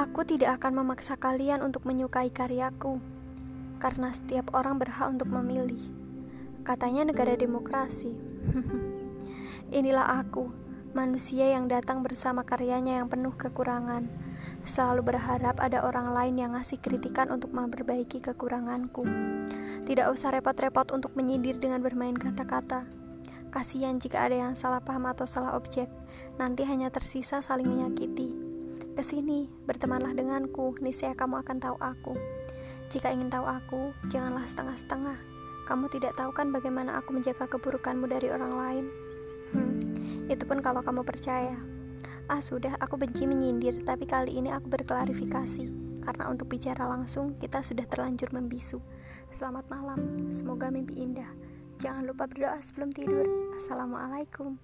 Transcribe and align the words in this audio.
Aku 0.00 0.24
tidak 0.24 0.56
akan 0.56 0.80
memaksa 0.80 1.20
kalian 1.20 1.60
untuk 1.60 1.84
menyukai 1.84 2.32
karyaku, 2.32 3.04
karena 3.84 4.08
setiap 4.16 4.48
orang 4.56 4.80
berhak 4.80 5.12
untuk 5.12 5.28
memilih. 5.28 5.92
Katanya 6.64 7.12
negara 7.12 7.36
demokrasi. 7.36 8.08
Inilah 9.76 10.24
aku, 10.24 10.48
manusia 10.96 11.52
yang 11.52 11.68
datang 11.68 12.00
bersama 12.00 12.48
karyanya 12.48 13.04
yang 13.04 13.12
penuh 13.12 13.36
kekurangan. 13.36 14.08
Selalu 14.64 15.04
berharap 15.04 15.60
ada 15.60 15.84
orang 15.84 16.16
lain 16.16 16.40
yang 16.40 16.56
ngasih 16.56 16.80
kritikan 16.80 17.28
untuk 17.28 17.52
memperbaiki 17.52 18.24
kekuranganku. 18.24 19.04
Tidak 19.84 20.08
usah 20.08 20.32
repot-repot 20.32 20.96
untuk 20.96 21.12
menyindir 21.12 21.60
dengan 21.60 21.84
bermain 21.84 22.16
kata-kata. 22.16 22.88
Kasihan 23.52 24.00
jika 24.00 24.24
ada 24.24 24.48
yang 24.48 24.56
salah 24.56 24.80
paham 24.80 25.12
atau 25.12 25.28
salah 25.28 25.60
objek, 25.60 25.92
nanti 26.40 26.64
hanya 26.64 26.88
tersisa 26.88 27.44
saling 27.44 27.68
menyakiti. 27.68 28.49
Ke 29.00 29.16
sini, 29.16 29.48
bertemanlah 29.64 30.12
denganku, 30.12 30.76
niscaya 30.84 31.16
kamu 31.16 31.40
akan 31.40 31.56
tahu 31.56 31.72
aku. 31.80 32.12
Jika 32.92 33.08
ingin 33.08 33.32
tahu 33.32 33.48
aku, 33.48 33.96
janganlah 34.12 34.44
setengah-setengah. 34.44 35.16
Kamu 35.64 35.88
tidak 35.88 36.20
tahu 36.20 36.36
kan 36.36 36.52
bagaimana 36.52 37.00
aku 37.00 37.16
menjaga 37.16 37.48
keburukanmu 37.48 38.04
dari 38.04 38.28
orang 38.28 38.52
lain? 38.52 38.84
Hmm, 39.56 39.80
itu 40.28 40.44
pun 40.44 40.60
kalau 40.60 40.84
kamu 40.84 41.00
percaya. 41.00 41.56
Ah 42.28 42.44
sudah, 42.44 42.76
aku 42.76 43.00
benci 43.00 43.24
menyindir, 43.24 43.80
tapi 43.88 44.04
kali 44.04 44.36
ini 44.36 44.52
aku 44.52 44.68
berklarifikasi. 44.68 45.64
Karena 46.04 46.28
untuk 46.28 46.52
bicara 46.52 46.84
langsung, 46.84 47.40
kita 47.40 47.64
sudah 47.64 47.88
terlanjur 47.88 48.28
membisu. 48.36 48.84
Selamat 49.32 49.64
malam, 49.72 50.28
semoga 50.28 50.68
mimpi 50.68 51.00
indah. 51.00 51.32
Jangan 51.80 52.04
lupa 52.04 52.28
berdoa 52.28 52.60
sebelum 52.60 52.92
tidur. 52.92 53.24
Assalamualaikum. 53.56 54.60